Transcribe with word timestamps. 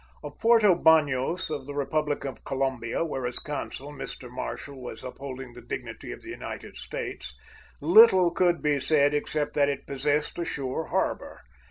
Of 0.23 0.39
Porto 0.39 0.73
Banos, 0.73 1.51
of 1.51 1.67
the 1.67 1.75
Republic 1.75 2.25
of 2.25 2.43
Colombia, 2.43 3.05
where 3.05 3.27
as 3.27 3.37
consul 3.37 3.93
Mr. 3.93 4.31
Marshall 4.31 4.81
was 4.81 5.03
upholding 5.03 5.53
the 5.53 5.61
dignity 5.61 6.11
of 6.11 6.23
the 6.23 6.31
United 6.31 6.75
States, 6.75 7.35
little 7.81 8.31
could 8.31 8.63
be 8.63 8.79
said 8.79 9.13
except 9.13 9.53
that 9.53 9.69
it 9.69 9.85
possessed 9.85 10.39
a 10.39 10.43
sure 10.45 10.85
harbor. 10.85 11.41